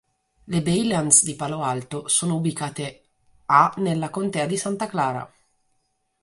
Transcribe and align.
Le 0.45 0.61
Baylands 0.63 1.21
di 1.23 1.35
Palo 1.35 1.61
Alto 1.61 2.07
sono 2.07 2.33
ubicate 2.33 3.03
a 3.45 3.71
nella 3.77 4.09
contea 4.09 4.47
di 4.47 4.57
Santa 4.57 4.87
Clara. 4.87 5.31